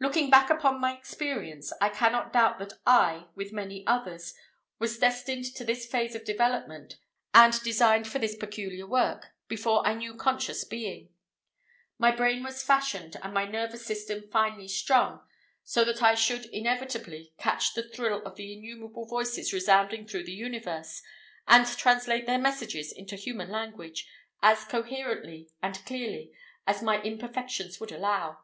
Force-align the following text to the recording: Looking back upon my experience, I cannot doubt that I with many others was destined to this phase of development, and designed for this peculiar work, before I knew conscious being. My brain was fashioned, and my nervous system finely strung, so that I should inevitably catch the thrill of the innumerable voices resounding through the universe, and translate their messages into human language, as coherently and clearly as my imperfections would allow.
Looking 0.00 0.30
back 0.30 0.48
upon 0.48 0.80
my 0.80 0.94
experience, 0.96 1.74
I 1.78 1.90
cannot 1.90 2.32
doubt 2.32 2.58
that 2.58 2.72
I 2.86 3.26
with 3.34 3.52
many 3.52 3.86
others 3.86 4.32
was 4.78 4.96
destined 4.98 5.44
to 5.56 5.62
this 5.62 5.84
phase 5.84 6.14
of 6.14 6.24
development, 6.24 6.96
and 7.34 7.62
designed 7.62 8.08
for 8.08 8.18
this 8.18 8.34
peculiar 8.34 8.86
work, 8.86 9.26
before 9.46 9.86
I 9.86 9.92
knew 9.92 10.14
conscious 10.14 10.64
being. 10.64 11.10
My 11.98 12.10
brain 12.10 12.42
was 12.42 12.62
fashioned, 12.62 13.18
and 13.22 13.34
my 13.34 13.44
nervous 13.44 13.84
system 13.84 14.30
finely 14.30 14.68
strung, 14.68 15.20
so 15.64 15.84
that 15.84 16.02
I 16.02 16.14
should 16.14 16.46
inevitably 16.46 17.34
catch 17.36 17.74
the 17.74 17.82
thrill 17.86 18.22
of 18.24 18.36
the 18.36 18.54
innumerable 18.56 19.04
voices 19.04 19.52
resounding 19.52 20.06
through 20.06 20.24
the 20.24 20.32
universe, 20.32 21.02
and 21.46 21.66
translate 21.66 22.24
their 22.24 22.38
messages 22.38 22.90
into 22.90 23.16
human 23.16 23.50
language, 23.50 24.08
as 24.40 24.64
coherently 24.64 25.50
and 25.62 25.84
clearly 25.84 26.32
as 26.66 26.80
my 26.82 27.02
imperfections 27.02 27.78
would 27.78 27.92
allow. 27.92 28.38